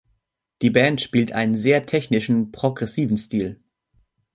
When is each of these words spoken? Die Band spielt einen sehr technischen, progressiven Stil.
Die 0.63 0.71
Band 0.71 0.99
spielt 0.99 1.31
einen 1.31 1.55
sehr 1.55 1.85
technischen, 1.85 2.51
progressiven 2.51 3.19
Stil. 3.19 3.61